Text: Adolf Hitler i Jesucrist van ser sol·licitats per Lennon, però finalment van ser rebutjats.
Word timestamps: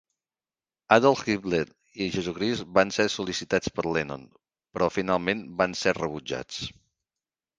Adolf 0.93 1.19
Hitler 1.31 1.59
i 2.05 2.05
Jesucrist 2.15 2.65
van 2.79 2.93
ser 2.95 3.05
sol·licitats 3.15 3.73
per 3.75 3.85
Lennon, 3.97 4.25
però 4.77 4.87
finalment 4.95 5.43
van 5.61 5.77
ser 5.83 5.93
rebutjats. 5.99 6.65